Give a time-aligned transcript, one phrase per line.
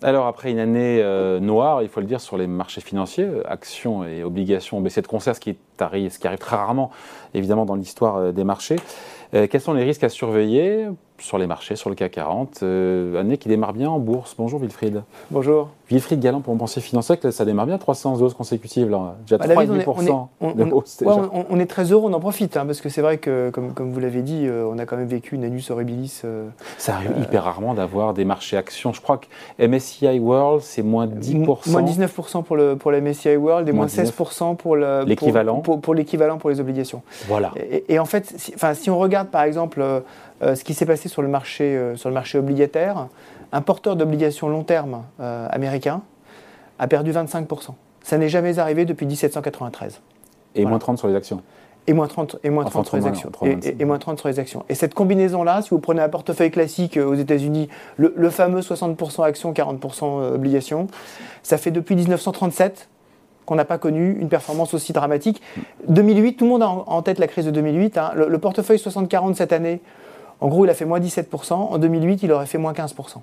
[0.00, 3.42] Alors après une année euh, noire, il faut le dire, sur les marchés financiers, euh,
[3.50, 6.92] actions et obligations ont de concert, ce qui, arrive, ce qui arrive très rarement
[7.34, 8.76] évidemment dans l'histoire euh, des marchés.
[9.32, 10.86] quels sont les risques à surveiller?
[11.18, 14.34] Sur les marchés, sur le CAC 40 Année qui démarre bien en bourse.
[14.38, 15.02] Bonjour Wilfried.
[15.30, 15.68] Bonjour.
[15.90, 19.16] Wilfried Galland pour pensée financier, ça démarre bien, 300 hausses consécutives, là.
[19.26, 20.54] déjà 3,5% on.
[21.04, 23.72] On, on, est très heureux, on en profite, hein, parce que c'est vrai que, comme,
[23.72, 26.22] comme vous l'avez dit, on a quand même vécu une annus horribilis.
[26.76, 28.92] ça arrive hyper rarement d'avoir des marchés actions.
[28.92, 31.70] Je crois que MSCI World, c'est moins 10%.
[31.70, 35.60] Moins 19% pour le, pour le MSCI World et moins, 16% pour l'équivalent.
[35.60, 37.02] Pour, pour, l'équivalent pour les obligations.
[37.26, 37.52] Voilà.
[37.88, 40.00] Et, en fait, si, enfin, si on regarde par exemple euh,
[40.42, 43.08] euh, ce qui s'est passé sur le marché, euh, sur le marché obligataire,
[43.52, 46.02] un porteur d'obligations long terme américain
[46.78, 47.74] a perdu 25%.
[48.02, 50.00] Ça n'est jamais arrivé depuis 1793.
[50.54, 51.42] Et moins 30 sur les actions
[51.88, 53.32] et moins 30, et moins 30 sur les actions.
[53.42, 54.64] et, moins 30 sur les actions.
[54.68, 59.24] Et cette combinaison-là, si vous prenez un portefeuille classique euh, aux États-Unis, le, fameux 60%
[59.24, 60.86] actions, 40% euh, obligations,
[61.42, 62.88] ça fait depuis 1937
[63.46, 65.40] qu'on n'a pas connu une performance aussi dramatique.
[65.88, 67.96] 2008, tout le monde a en tête la crise de 2008.
[67.96, 68.10] Hein.
[68.14, 69.80] Le, le, portefeuille 60-40 cette année,
[70.40, 71.52] en gros, il a fait moins 17%.
[71.52, 73.18] En 2008, il aurait fait moins 15%.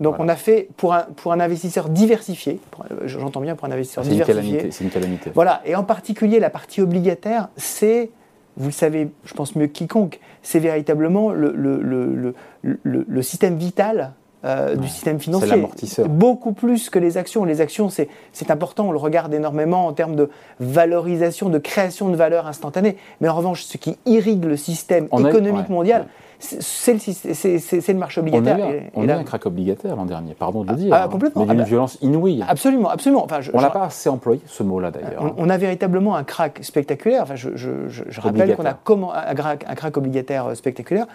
[0.00, 2.60] Donc on a fait, pour un, pour un investisseur diversifié,
[3.04, 4.70] j'entends bien pour un investisseur diversifié.
[4.70, 5.30] C'est une calamité.
[5.34, 8.10] Voilà, et en particulier la partie obligataire, c'est,
[8.56, 12.34] vous le savez, je pense mieux que quiconque, c'est véritablement le, le, le,
[12.82, 14.12] le, système vital
[14.44, 15.66] euh, du système financier.
[16.08, 17.44] Beaucoup plus que les actions.
[17.44, 22.16] Les actions, c'est important, on le regarde énormément en termes de valorisation, de création de
[22.16, 22.96] valeur instantanée.
[23.20, 26.06] Mais en revanche, ce qui irrigue le système économique mondial,
[26.38, 28.58] c'est le, le, marché obligataire.
[28.94, 30.94] On a, eu un crack obligataire l'an dernier, pardon de le dire.
[30.94, 31.42] Ah, complètement.
[31.42, 32.44] Mais d'une ah bah, violence inouïe.
[32.48, 33.24] Absolument, absolument.
[33.24, 35.34] Enfin, on n'a pas assez employé ce mot-là d'ailleurs.
[35.36, 37.24] On, a véritablement un crack spectaculaire.
[37.24, 41.06] Enfin, je, je rappelle qu'on a comment, un, crack, un crack obligataire euh, spectaculaire.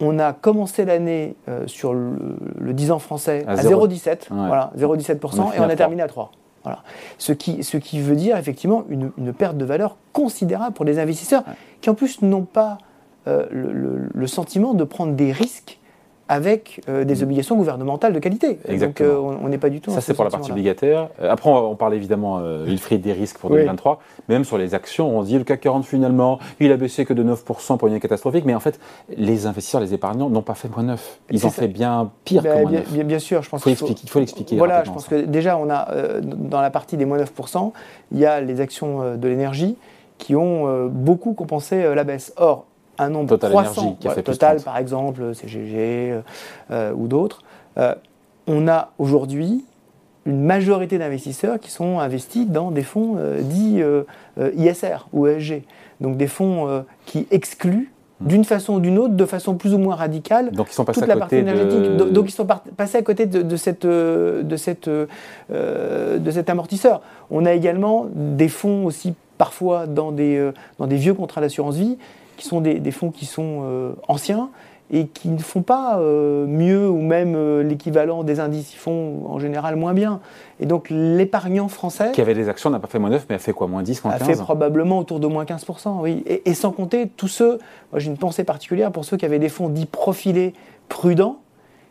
[0.00, 5.60] On a commencé l'année euh, sur le, 10 ans français à, 0,17, voilà, 0,17%, et
[5.60, 6.30] on a terminé à 3.
[6.62, 6.82] Voilà.
[7.18, 10.98] Ce, qui, ce qui veut dire effectivement une, une perte de valeur considérable pour les
[10.98, 11.44] investisseurs
[11.80, 12.78] qui en plus n'ont pas
[13.28, 13.46] euh,
[14.14, 15.78] le, sentiment de prendre des risques
[16.28, 17.22] avec euh, des mm.
[17.22, 18.58] obligations gouvernementales de qualité.
[18.68, 19.08] Exactement.
[19.08, 19.90] Donc euh, on n'est pas du tout.
[19.90, 21.08] Ça c'est pour la partie obligataire.
[21.22, 24.00] après on, parle évidemment, Wilfried, des risques pour 2023.
[24.28, 27.04] Mais même sur les actions, on se dit le CAC 40 finalement, il a baissé
[27.04, 28.44] que de 9% pour une année catastrophique.
[28.44, 28.78] Mais en fait,
[29.16, 31.18] les investisseurs, les épargnants n'ont pas fait moins 9.
[31.30, 33.06] Ils ont fait bien pire ben, que moins 9.
[33.06, 34.56] Bien, sûr, je pense qu'il faut, il faut l'expliquer.
[34.56, 35.88] Voilà, je pense que déjà on a
[36.22, 37.72] dans la partie des moins 9%,
[38.12, 39.76] il y a les actions de l'énergie
[40.18, 42.32] qui ont beaucoup compensé la baisse.
[42.36, 42.66] Or,
[42.98, 46.20] un nombre Total croissant, qui a fait Total par exemple, CGG euh,
[46.70, 47.42] euh, ou d'autres,
[47.78, 47.94] euh,
[48.46, 49.64] on a aujourd'hui
[50.26, 53.80] une majorité d'investisseurs qui sont investis dans des fonds dits
[54.56, 55.62] ISR ou ESG,
[56.00, 58.26] donc des fonds qui excluent hmm.
[58.26, 60.96] d'une façon ou d'une autre, de façon plus ou moins radicale, donc ils sont toute
[60.98, 61.96] la côté partie énergétique.
[61.96, 67.00] Donc, ils sont passés à côté de, cette, de, cette, de cet amortisseur.
[67.30, 71.96] On a également des fonds aussi parfois dans des, dans des vieux contrats d'assurance vie
[72.38, 74.50] qui sont des, fonds qui sont euh, anciens
[74.90, 78.72] et qui ne font pas euh, mieux ou même euh, l'équivalent des indices.
[78.72, 80.20] Ils font en général moins bien.
[80.60, 82.12] Et donc l'épargnant français...
[82.12, 84.04] Qui avait des actions n'a pas fait moins 9, mais a fait quoi Moins 10,
[84.04, 86.24] moins 15 A fait probablement autour de moins 15%, oui.
[86.26, 87.58] Et, sans compter tous ceux,
[87.92, 90.54] moi j'ai une pensée particulière pour ceux qui avaient des fonds dits profilés
[90.88, 91.40] prudents,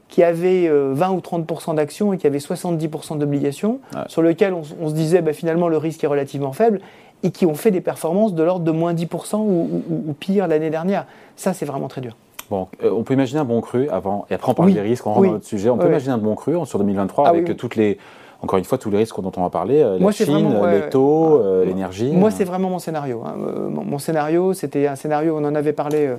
[0.10, 4.94] qui avaient 20 ou 30% d'actions et qui avaient 70% d'obligations, sur lesquels on, se
[4.94, 6.80] disait bah, finalement le risque est relativement faible
[7.24, 11.06] et qui ont fait des performances de l'ordre de moins 10% ou, pire l'année dernière.
[11.36, 12.16] Ça, c'est vraiment très dur.
[12.50, 15.06] Bon, euh, on peut imaginer un bon cru avant, et après on parle des risques,
[15.06, 15.70] on rentre dans notre sujet.
[15.70, 17.98] On peut imaginer un bon cru sur 2023 ah avec toutes les
[18.42, 21.42] encore une fois, tous les risques dont on va parler, euh, la Chine, les taux,
[21.42, 22.12] euh, l'énergie.
[22.12, 23.24] Moi, c'est vraiment mon scénario.
[23.26, 23.36] Hein.
[23.40, 26.10] Euh, mon scénario, c'était un scénario, on en avait parlé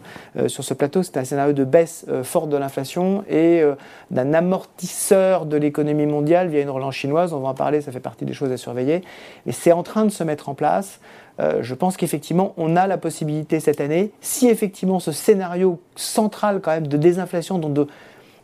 [0.49, 3.63] sur ce plateau, c'était un scénario de baisse forte de l'inflation et
[4.11, 7.33] d'un amortisseur de l'économie mondiale via une relance chinoise.
[7.33, 9.03] On va en parler, ça fait partie des choses à surveiller.
[9.47, 11.01] Et c'est en train de se mettre en place.
[11.39, 16.73] je pense qu'effectivement, on a la possibilité cette année, si effectivement ce scénario central quand
[16.73, 17.87] même de désinflation, donc de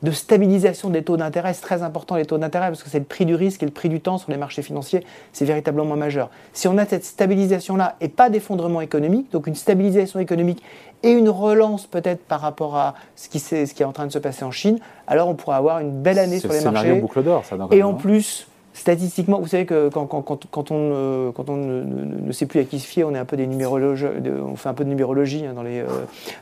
[0.05, 1.55] de stabilisation des taux d'intérêt.
[1.55, 3.73] C'est très important les taux d'intérêt parce que c'est le prix du risque et le
[3.73, 5.05] prix du temps sur les marchés financiers.
[5.33, 6.31] C'est véritablement majeur.
[6.53, 10.63] Si on a cette stabilisation-là et pas d'effondrement économique, donc une stabilisation économique
[11.03, 14.07] et une relance peut-être par rapport à ce qui, est, ce qui est en train
[14.07, 17.01] de se passer en Chine, alors on pourra avoir une belle année sur les marchés.
[17.01, 17.57] boucle d'or, ça.
[17.71, 22.61] Et en plus, statistiquement, vous savez que quand, quand, on, quand on ne, sait plus
[22.61, 25.47] à qui se fier, on est un peu des on fait un peu de numérologie
[25.47, 25.87] hein, dans les, euh,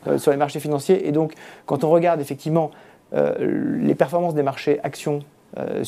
[0.08, 1.06] euh, sur les marchés financiers.
[1.06, 1.34] Et donc,
[1.66, 5.20] quand on regarde effectivement euh, les performances des marchés actions
[5.58, 5.84] euh,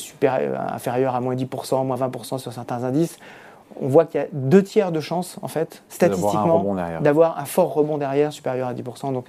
[0.71, 3.17] inférieures à moins 10%, moins 20% sur certains indices,
[3.81, 7.73] on voit qu'il y a deux tiers de chances, en fait, statistiquement, d'avoir un, fort
[7.73, 9.11] rebond derrière supérieur à 10%.
[9.11, 9.25] Donc,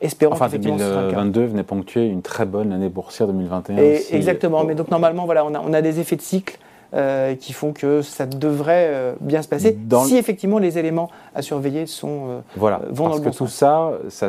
[0.00, 1.16] espérons Enfin, qu'effectivement ce sera le cas.
[1.16, 3.76] 2022 venait ponctuer une très bonne année boursière 2021.
[3.78, 4.14] Et aussi.
[4.14, 4.62] exactement.
[4.62, 6.56] Mais donc normalement, voilà, on a, on a des effets de cycle
[6.94, 11.10] euh, qui font que ça devrait euh, bien se passer Dans si effectivement les éléments
[11.34, 12.26] à surveiller sont.
[12.28, 13.54] euh, Voilà, euh, vont parce dans que le bon tout sens.
[13.54, 14.28] ça, ça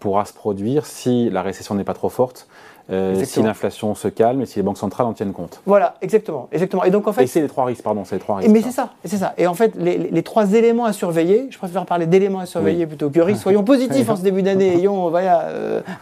[0.00, 2.46] pourra se produire si la récession n'est pas trop forte,
[2.90, 5.62] si l'inflation se calme et si les banques centrales en tiennent compte.
[5.64, 6.84] Voilà, exactement, exactement.
[6.84, 8.52] Et donc en et fait, c'est les trois risques, pardon, c'est les trois Et risques.
[8.52, 9.32] mais c'est ça, c'est ça.
[9.38, 13.08] Et en fait, les, trois éléments à surveiller, je préfère parler d'éléments à surveiller plutôt
[13.08, 13.42] que risques.
[13.42, 15.48] Soyons positifs en ce début d'année, ayons voilà,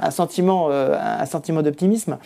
[0.00, 2.18] un sentiment, un sentiment d'optimisme.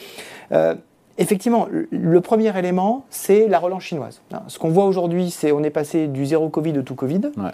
[1.19, 4.21] Effectivement, le- premier élément, c'est la relance chinoise.
[4.33, 7.21] Hein, Ce qu'on voit aujourd'hui, c'est on est passé du zéro Covid au tout Covid.
[7.39, 7.51] Ouais.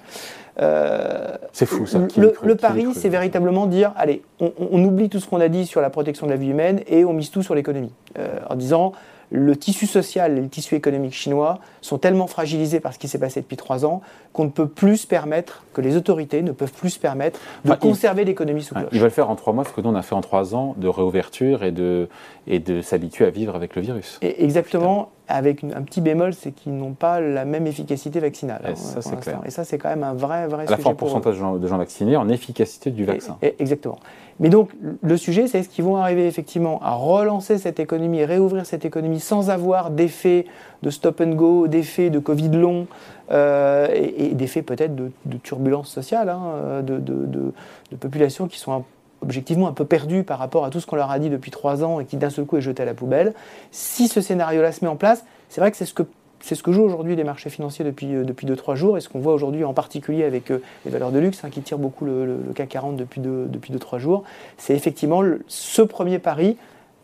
[0.60, 1.98] Euh, C'est fou ça.
[1.98, 5.08] le, Qui le- l'eût cru, le qui l'eût pari, c'est véritablement dire, allez, on oublie
[5.08, 7.30] tout ce qu'on a dit sur la protection de la vie humaine et on mise
[7.30, 7.92] tout sur l'économie.
[8.18, 8.92] Euh, en disant,
[9.32, 13.18] le tissu social et le tissu économique chinois sont tellement fragilisés par ce qui s'est
[13.18, 14.02] passé depuis trois ans
[14.34, 17.70] qu'on ne peut plus se permettre, que les autorités ne peuvent plus se permettre de
[17.70, 18.88] Enfin, conserver l'économie sous cloche.
[18.92, 20.74] ils veulent faire en trois mois ce que nous on a fait en trois ans
[20.76, 22.08] de réouverture et de,
[22.46, 24.18] et de s'habituer à vivre avec le virus.
[24.22, 28.60] Et exactement, avec une- un petit bémol, c'est qu'ils n'ont pas la même efficacité vaccinale.
[28.64, 29.40] Et hein, ça, c'est clair.
[29.44, 30.96] Et ça, c'est quand même un vrai, vrai À la sujet pour eux.
[30.96, 33.36] pourcentage de gens, de gens vaccinés, en efficacité du vaccin.
[33.42, 33.98] Et- et- exactement.
[34.40, 34.70] Mais donc,
[35.02, 39.20] le sujet, c'est est-ce qu'ils vont arriver effectivement à relancer cette économie, réouvrir cette économie
[39.20, 40.46] sans avoir d'effet
[40.82, 42.86] de stop and go, d'effet de Covid long
[43.30, 47.52] euh, et, et d'effet peut-être de, de turbulence sociale, hein, de, de, de-
[47.92, 48.84] de populations qui sont un-
[49.22, 51.84] objectivement un peu perdues par rapport à tout ce qu'on leur a dit depuis trois
[51.84, 53.34] ans et qui d'un seul coup est jeté à la poubelle.
[53.70, 56.02] Si ce scénario-là se met en place, c'est vrai que c'est ce que
[56.44, 59.08] c'est ce que jouent aujourd'hui les marchés financiers depuis, euh, depuis 2-3 jours et ce
[59.08, 62.04] qu'on voit aujourd'hui en particulier avec euh, les valeurs de luxe hein, qui tirent beaucoup
[62.04, 64.24] le, le- le CAC 40 depuis 2-3 depuis deux, trois jours,
[64.58, 66.56] c'est effectivement le- ce premier pari,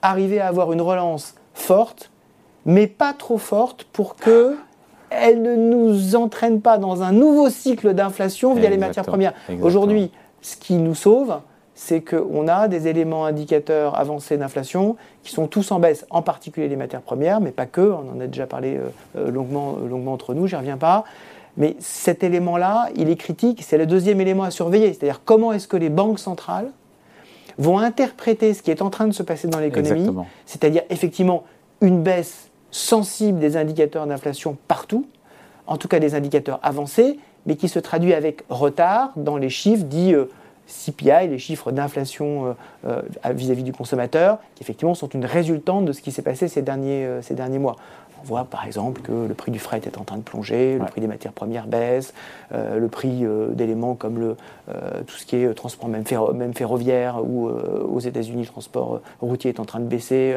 [0.02, 2.10] arriver à avoir une relance forte,
[2.66, 4.56] mais pas trop forte pour que
[5.10, 9.34] elle ne nous entraîne pas dans un nouveau cycle d'inflation via les matières premières.
[9.64, 10.10] Aujourd'hui,
[10.42, 11.36] ce qui nous sauve,
[11.80, 16.66] c'est qu'on a des éléments indicateurs avancés d'inflation qui sont tous en baisse, en particulier
[16.66, 19.88] les matières premières, mais pas que, on en a déjà parlé euh, euh, longuement, euh,
[19.88, 21.04] longuement entre nous, j'y reviens pas.
[21.56, 25.68] Mais cet élément-là, il est critique, c'est le deuxième élément à surveiller, c'est-à-dire comment est-ce
[25.68, 26.68] que les banques centrales
[27.58, 30.10] vont interpréter ce qui est en train de se passer dans l'économie,
[30.46, 31.44] c'est-à-dire effectivement
[31.80, 35.06] une baisse sensible des indicateurs d'inflation partout,
[35.68, 39.84] en tout cas des indicateurs avancés, mais qui se traduit avec retard dans les chiffres
[39.84, 40.24] dits euh,
[40.68, 42.54] CPI, les chiffres d'inflation
[42.86, 46.46] euh, euh, vis-à-vis du consommateur, qui effectivement sont une résultante de ce qui s'est passé
[46.46, 47.76] ces derniers, euh, ces derniers mois.
[48.20, 50.80] On voit par exemple que le prix du fret est en train de plonger, le
[50.80, 50.88] Ouais.
[50.88, 52.12] prix des matières premières baisse,
[52.52, 54.36] euh, le prix euh, d'éléments comme le,
[54.68, 59.00] euh, tout ce qui est transport même, ferro- même ferroviaire ou aux États-Unis le transport
[59.20, 60.36] routier est en train de baisser.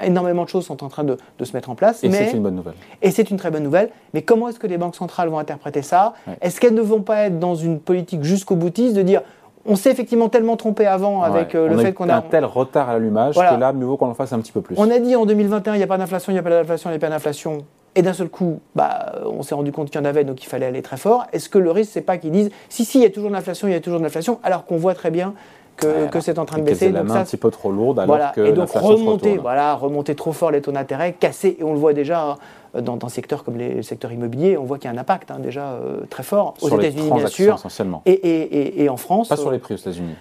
[0.00, 2.04] Énormément de choses sont en train de, de se mettre en place.
[2.04, 2.74] Et c'est une bonne nouvelle.
[3.02, 3.90] Et c'est une très bonne nouvelle.
[4.14, 6.14] Mais comment est-ce que les banques centrales vont interpréter ça?
[6.26, 6.34] Ouais.
[6.40, 9.22] Est-ce qu'elles ne vont pas être dans une politique jusqu'au boutiste de dire
[9.66, 11.56] on s'est effectivement tellement trompé avant avec Ouais.
[11.60, 12.22] euh, le fait a qu'on un a.
[12.22, 13.54] tel retard à l'allumage Voilà.
[13.54, 14.74] que là, mieux vaut qu'on en fasse un petit peu plus.
[14.78, 16.90] On a dit en 2021 il n'y a pas d'inflation, il n'y a pas d'inflation,
[16.90, 17.58] il n'y a pas d'inflation.
[17.94, 20.46] Et d'un seul coup, bah, on s'est rendu compte qu'il y en avait, donc il
[20.46, 21.26] fallait aller très fort.
[21.34, 23.34] Est-ce que le risque, c'est pas qu'ils disent si, si, il y a toujours de
[23.34, 25.34] l'inflation, il y a toujours de l'inflation, alors qu'on voit très bien
[25.76, 26.90] que, c'est en train de baisser.
[26.90, 28.32] la Donc main ça, un petit peu trop lourde alors voilà.
[28.34, 31.78] que et donc remonter, voilà, remonter trop fort les taux d'intérêt, casser, et on le
[31.78, 32.36] voit déjà
[32.76, 35.00] euh, dans, dans secteurs comme les, le secteur immobilier, on voit qu'il y a un
[35.00, 38.02] impact hein, déjà euh, très fort aux États-Unis bien sûr, essentiellement.
[38.06, 39.28] et, et- et- en France.
[39.28, 40.14] Pas sur euh, les prix aux États-Unis.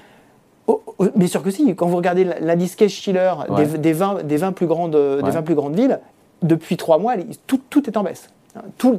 [0.68, 3.66] oh, oh, bien sûr que si, quand vous regardez l'indice Case-Shiller Ouais.
[3.66, 5.31] des, des 20, des 20 plus grandes, des Ouais.
[5.31, 5.99] 20 plus grandes villes,
[6.42, 7.14] depuis trois mois,
[7.47, 8.30] tout, tout est en baisse.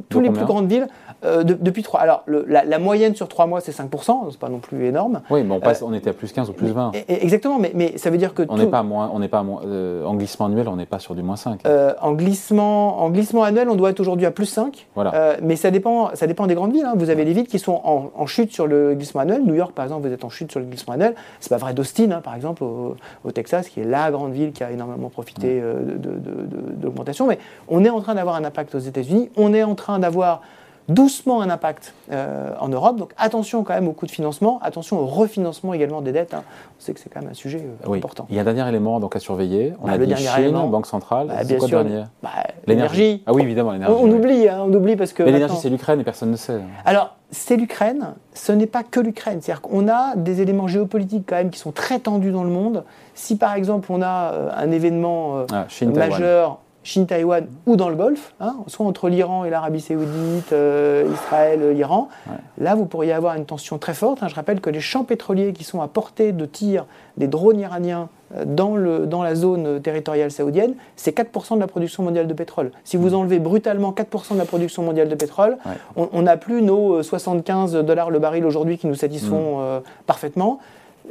[0.09, 0.87] Tous les plus grandes villes,
[1.25, 1.99] euh, de- depuis trois.
[1.99, 5.21] Alors, le- la, la moyenne sur trois mois, c'est 5%, c'est pas non plus énorme.
[5.29, 6.91] Oui, mais on, passe, on était à plus 15 ou plus 20.
[6.93, 9.19] Et- et- exactement, mais, mais ça veut dire que On n'est pas, à moins, on
[9.19, 11.61] n'est pas à moins, euh, en glissement annuel, on n'est pas sur du moins 5.
[11.65, 14.87] Euh, en, glissement, en glissement annuel, on doit être aujourd'hui à plus 5.
[14.95, 15.13] Voilà.
[15.15, 16.85] Euh, mais ça dépend, ça dépend des grandes villes.
[16.85, 16.93] hein.
[16.95, 19.43] Vous avez des villes qui sont en, en chute sur le glissement annuel.
[19.43, 21.15] New York, par exemple, vous êtes en chute sur le glissement annuel.
[21.39, 24.51] C'est pas vrai d'Austin, hein, par exemple, au, au Texas, qui est la grande ville
[24.51, 27.27] qui a énormément profité euh, de l'augmentation.
[27.27, 29.29] Mais on est en train d'avoir un impact aux États-Unis.
[29.43, 30.41] On est en train d'avoir
[30.89, 32.97] doucement un impact euh, en Europe.
[32.97, 36.33] Donc attention quand même au coût de financement, attention au refinancement également des dettes.
[36.33, 36.43] hein.
[36.77, 37.99] On sait que c'est quand même un sujet euh, Oui.
[37.99, 38.25] important.
[38.29, 39.73] Il y a un dernier élément donc, à surveiller.
[39.81, 40.67] On Bah, a le dit Chine, élément.
[40.67, 41.27] Banque centrale.
[41.27, 42.29] Bah, c'est quoi sûr, le dernier bah,
[42.67, 43.23] l'énergie.
[43.25, 43.95] Ah oui, évidemment, l'énergie.
[43.97, 44.11] on oui.
[44.11, 45.23] oublie, hein, on oublie parce que.
[45.23, 46.59] Mais l'énergie, c'est l'Ukraine et personne ne sait.
[46.83, 49.39] Alors, c'est l'Ukraine, ce n'est pas que l'Ukraine.
[49.41, 52.83] C'est-à-dire qu'on a des éléments géopolitiques quand même qui sont très tendus dans le monde.
[53.15, 57.95] Si par exemple on a euh, un événement Ah, Chine, majeur, Chine-Taïwan ou dans le
[57.95, 62.35] Golfe, hein, soit entre l'Iran et l'Arabie Saoudite, euh, Israël, euh, l'Iran, Ouais.
[62.57, 64.21] là vous pourriez avoir une tension très forte.
[64.21, 64.27] hein.
[64.27, 66.85] Je rappelle que les champs pétroliers qui sont à portée de tir
[67.17, 71.59] des drones iraniens euh, dans, le, dans la zone euh, territoriale saoudienne, c'est 4% de
[71.59, 72.71] la production mondiale de pétrole.
[72.83, 76.07] Si vous enlevez brutalement 4% de la production mondiale de pétrole, Ouais.
[76.11, 79.61] on- n'a plus nos euh, 75 dollars le baril aujourd'hui qui nous satisfont Mm.
[79.61, 80.59] euh, parfaitement.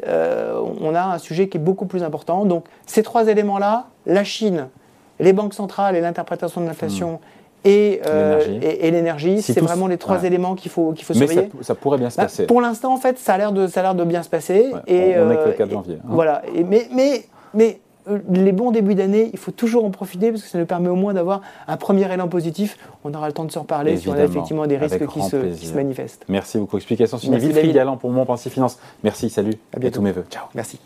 [0.06, 2.44] on a un sujet qui est beaucoup plus important.
[2.44, 4.68] Donc ces trois éléments-là, la Chine,
[5.22, 7.18] les banques centrales et l'interprétation de l'inflation, hmm
[7.64, 9.42] et, euh, et, l'énergie.
[9.42, 11.50] C'est vraiment les trois éléments qu'il faut, qu'il faut surveiller.
[11.60, 12.46] Ça, pourrait bien se bah, passer.
[12.46, 14.72] pour l'instant, en fait, ça a l'air de, ça a l'air de bien se passer.
[14.86, 15.98] et, on, est que le 4 euh, janvier.
[16.00, 16.08] Hein.
[16.08, 16.42] Voilà.
[16.68, 17.24] Mais, mais,
[17.54, 20.66] mais euh, les bons débuts d'année, il faut toujours en profiter parce que ça nous
[20.66, 22.76] permet au moins d'avoir un premier élan positif.
[23.04, 25.54] On aura le temps de se reparler si on a effectivement des risques qui se,
[25.54, 26.24] qui se, manifestent.
[26.28, 26.76] Merci beaucoup.
[26.76, 28.78] Explication sur Ville Galant pour Mon Pensée Finance.
[29.04, 29.54] Merci, salut.
[29.74, 29.96] À bientôt.
[29.96, 30.26] tous mes voeux.
[30.30, 30.44] Ciao.
[30.54, 30.80] Merci.